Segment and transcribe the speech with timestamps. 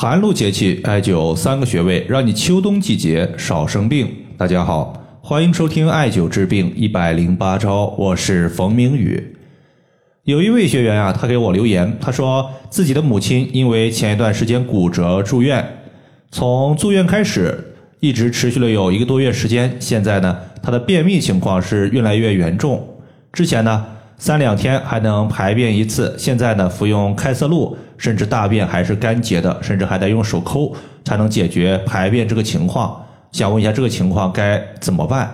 [0.00, 4.08] 寒露节气，艾灸三个穴位，让你秋冬季节少生病。
[4.36, 9.36] 大家好，欢迎收听艾灸治病一百零八招，我是冯明宇。
[10.22, 15.68] 有一位学员啊，他给我留言，他说自己的母亲因为前一段时间骨折住院，
[16.30, 22.88] 从住院开始一直持续了有一个多月时间，现在呢，他的便秘情况是越来越严重。
[23.32, 23.84] 之前呢。
[24.18, 30.74] 三两天还能排便一次，现在呢服用开塞露，甚至大便还是干结的，甚至还得用手抠
[31.04, 33.04] 才能解决排便这个情况。
[33.30, 35.32] 想问一下，这个情况该怎么办？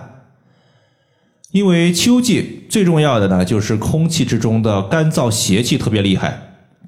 [1.51, 6.37] 因为秋季最重要的呢，就是空气之中的干燥邪气特别厉害，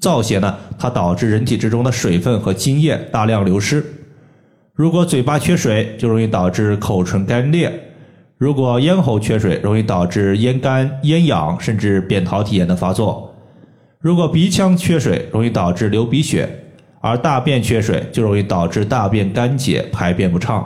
[0.00, 3.84] 燥邪呢它导致人体之中的水分和津液大量流失，
[4.74, 7.87] 如果嘴巴缺水，就容易导致口唇干裂。
[8.38, 13.34] 如果咽喉缺水，容易导致咽干、咽痒，甚至扁桃体炎的发作；
[14.00, 16.46] 如果鼻腔缺水，容易导致流鼻血；
[17.00, 20.64] 而大便缺水，就容易导致大便干结、排便不畅。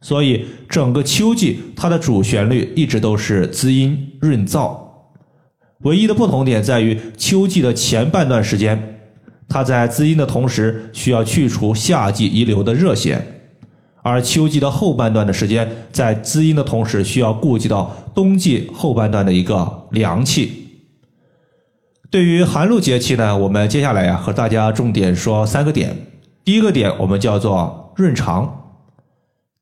[0.00, 4.74] 所以，整个秋季它的主旋律一直都是滋阴润燥，
[5.80, 9.00] 唯一的不同点在于秋季的前半段时间，
[9.46, 13.20] 它在滋阴的同时，需要去除夏季遗留的热邪。
[14.04, 20.68] 而秋季的后半段的时间，在滋阴的同时，需要顾及到冬季后半段的一个凉气。
[22.10, 25.96] 对于寒露节气呢，我们接下来呀和大家重点说三个点。
[26.44, 28.76] 第一个点，我们叫做润肠。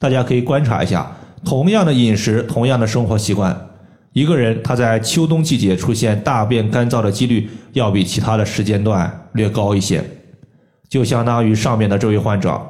[0.01, 3.69] 大家可以观察一下，同样的饮食，同样的生活习惯，
[4.13, 10.03] 一个人他在秋冬季节出现大便干燥的几率，要比其他的时间段略高一些。
[10.89, 12.61] 就相当于上面的这位患者。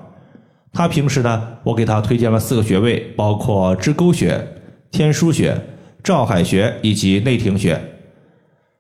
[0.72, 4.42] 他平时呢，我给他推荐了四个穴位，包括支沟穴、
[4.90, 5.54] 天枢穴、
[6.02, 7.78] 照海穴以及内庭穴。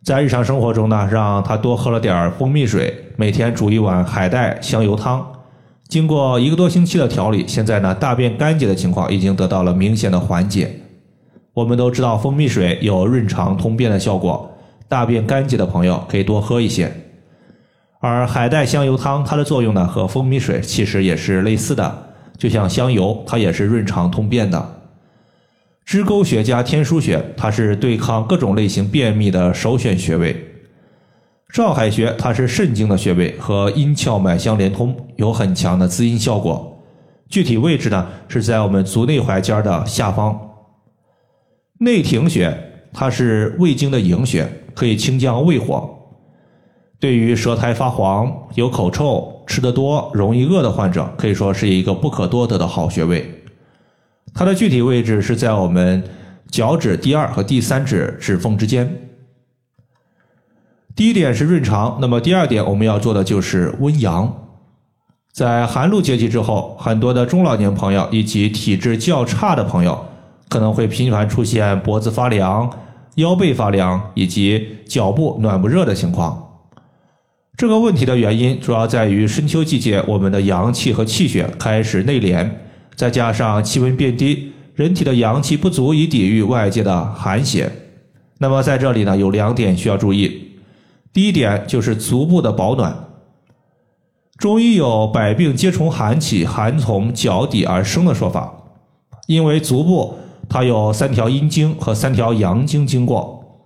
[0.02, 5.24] 在日常生活中呢，让他多喝了点蜂蜜水，每天煮一碗海带香油汤。
[5.86, 10.80] 经过一个多星期的调理，现在呢，大便干结的情况已经得到了明显的缓解。
[11.52, 14.50] 我们都知道蜂蜜水有润肠通便的效果，
[14.88, 16.90] 大便干结的朋友可以多喝一些。
[18.02, 24.82] 而海带香油汤，它的作用呢和蜂蜜水其实也是类似的，就像香油，它也是润肠通便的。
[25.84, 30.36] 支沟穴加天枢穴，它是对抗各种类型便秘的首选穴位。
[31.54, 36.84] 照海穴，它是肾经的穴位，和阴窍脉相连通，有很强的滋阴效果。
[37.28, 40.36] 具体位置呢是在我们足内踝尖的下方。
[41.78, 42.52] 内庭穴，
[42.92, 46.01] 它是胃经的营穴，可以清降胃火。
[47.02, 53.42] 对于舌苔发黄、有口臭、吃得多、容易饿的患者，可以说是一个不可多得的好穴位。
[54.32, 56.04] 它的具体位置是在我们
[56.48, 59.10] 脚趾第二和第三指指缝之间。
[60.94, 64.32] 第一点是润肠，那么第二点我们要做的就是温阳。
[65.32, 70.06] 在寒露节气之后，很多的中老年朋友以及体质较差的朋友，
[70.48, 72.70] 可能会频繁出现脖子发凉、
[73.16, 76.50] 腰背发凉以及脚部暖不热的情况。
[77.56, 82.50] 这个问题的原因主要在于深秋季节，我们的阳气和气血开始内敛，
[82.96, 87.70] 再加上气温变低，人体的阳气不足以抵御外界的寒邪。
[88.38, 90.48] 那么在这里呢，有两点需要注意。
[91.12, 93.08] 第一点就是足部的保暖。
[94.38, 98.52] 中医有“百病皆从寒起，寒从脚底而生”的说法，
[99.26, 100.16] 因为足部
[100.48, 103.60] 它有三条阴经和三条阳经经过，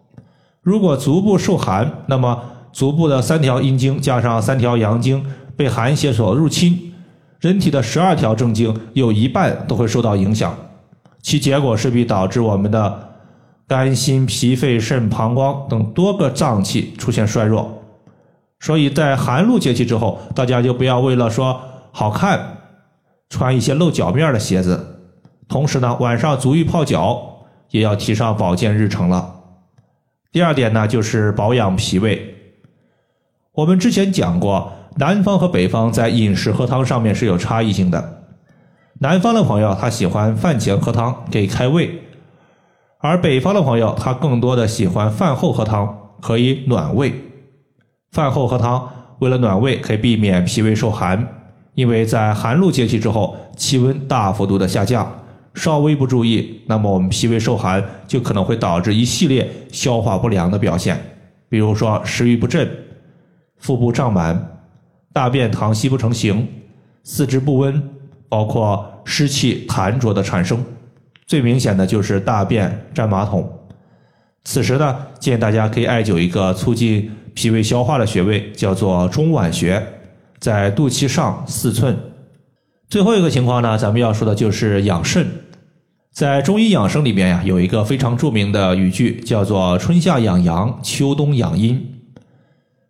[0.61, 2.43] 如果足部受寒，那么
[2.77, 5.25] 足部的三条阴经加上三条阳经
[5.57, 6.93] 被寒邪所入侵，
[7.41, 10.55] 人体的十二条正经有一半都会受到影响，
[11.23, 13.15] 其结果势必导致我们的
[13.67, 17.83] 肝、心、脾、肺、肾、膀胱等多个脏器出现衰弱。
[18.61, 21.59] 所以在寒露节气之后，大家就不要为了说
[21.93, 22.59] 好看
[23.31, 25.01] 穿一些露脚面的鞋子，
[25.49, 29.35] 同时呢，晚上足浴泡脚也要提上保健日程了。
[30.31, 32.35] 第二点呢，就是保养脾胃。
[33.57, 38.23] 我们之前讲过，南方和北方在饮食喝汤上面是有差异性的。
[38.99, 42.03] 南方的朋友他喜欢饭前喝汤给开胃，
[42.99, 47.15] 而北方的朋友他更多的喜欢饭后喝汤可以暖胃。
[48.13, 51.27] 饭后喝汤为了暖胃，可以避免脾胃受寒，
[51.73, 55.11] 因为在寒露节气之后，气温大幅度的下降，
[55.55, 61.01] 稍微不注意，那么我们脾胃受寒就可能会导致一系列消化不良的表现，
[61.49, 62.69] 比如说食欲不振。
[63.59, 64.61] 腹部胀满，
[65.13, 66.47] 大便溏稀不成形，
[67.03, 67.83] 四肢不温，
[68.29, 70.65] 包括湿气痰浊的产生，
[71.27, 73.51] 最明显的就是大便沾马桶。
[74.45, 79.85] 此时呢，建议大家可以艾灸一个促进脾胃消化的穴位，叫做中脘穴。
[80.39, 81.99] 在肚脐上四寸。
[82.89, 85.27] 最后一个情况呢，咱们要说的就是养肾。
[86.13, 91.96] 在中医养生里边呀，有一个非常著名的语句，叫做“春夏养阳，秋冬养阴”。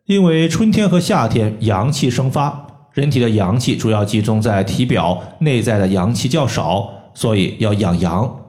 [0.06, 8.40] 因为春天和夏天阳气生发，人体的阳气主要集中在体表，内在的阳气较少，所以要养阳。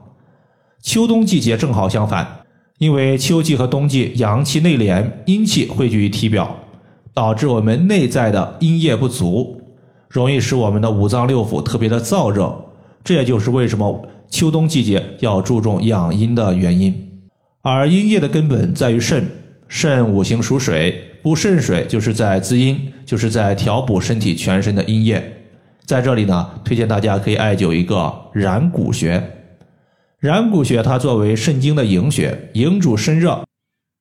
[0.80, 2.42] 秋冬季节正好相反，
[2.78, 6.56] 因为秋季和冬季阳气内敛，阴气汇聚于体表，
[7.12, 9.60] 导致我们内在的阴液不足，
[10.08, 12.56] 容易使我们的五脏六腑特别的燥热。
[13.02, 16.94] 这也就是为什么秋冬季节要注重养阴的原因。
[17.62, 19.28] 而阴液的根本在于肾，
[19.68, 21.04] 肾五行属水。
[21.20, 25.32] 补肾水就是在滋阴，就是在调补身体全身的阴液。
[25.84, 29.22] 在这里呢，推荐大家可以艾灸一个然谷穴。
[30.20, 33.44] 然谷穴它作为肾经的营穴，营主身热。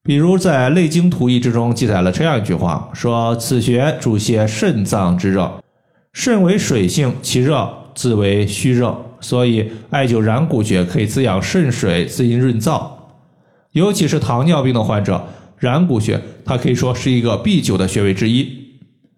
[0.03, 5.51] 比如在《内经图义》之中记载了这样一句话，说此穴主泻肾脏之热。
[6.13, 12.87] 肾为水性，其热自为虚热，所以艾灸然谷穴可以滋养肾水，滋阴润燥。
[13.71, 15.27] 尤其是糖尿病的患者。
[15.57, 18.47] 然谷穴，它可以说是一个必灸的穴位之一。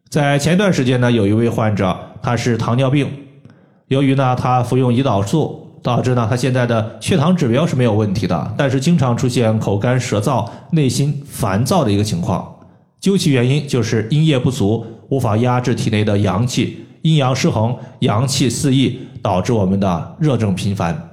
[0.09, 3.07] 在前段时间呢，有一位患者，他是糖尿病，
[3.89, 12.55] 由于呢他服用胰岛素，导致呢他现在的血糖指标是没有问题的，但是经常出现口干舌燥、内心烦躁的一个情况。
[12.99, 21.09] 究其原因，就是阴液不足，无法压制体内的阳气，阴阳失衡，阳气四溢，导致我们的热症频繁。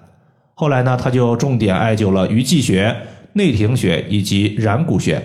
[0.55, 2.96] 后来呢，他就重点艾灸了鱼际穴。
[3.37, 5.23] 内庭穴以及然谷穴，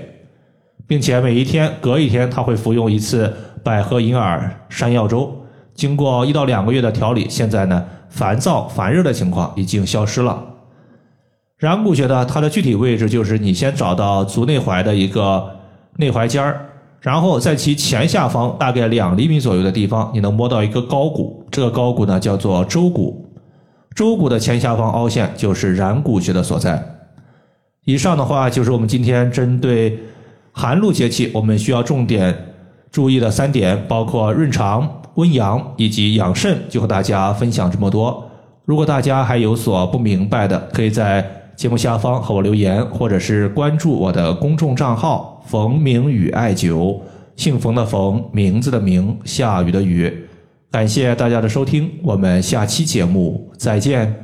[0.86, 5.34] 并且每一天隔一天他会服用一次百合银耳山药粥。
[5.74, 10.44] 经过一到两个月的调理，现在呢烦躁烦热的情况已经消失了。
[11.58, 15.50] 然谷穴呢，它的具体位置就是你先找到足内踝的一个
[15.96, 16.66] 内踝尖儿，
[17.00, 23.26] 然后在其前下方大概两厘米左右的地方，你能摸到一个高骨，这个高骨呢叫做舟骨，
[23.96, 26.84] 舟骨的前下方凹陷就是然谷穴的所在。
[27.86, 29.98] 以上的话就是我们今天针对
[30.52, 32.36] 寒露节气我们需要重点
[32.92, 38.30] 注意的三点，包括润肠、温阳以及养肾，就和大家分享这么多。
[38.66, 41.26] 如果大家还有所不明白的，可以在
[41.56, 47.00] 节目下方和我留言，或者是关注我的公众账号“冯明宇艾灸”，
[47.36, 50.26] 姓冯的冯，名字的名，下雨的雨。
[50.70, 54.21] 感谢大家的收听，我们下期节目再见。